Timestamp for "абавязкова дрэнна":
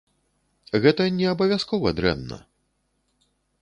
1.33-2.43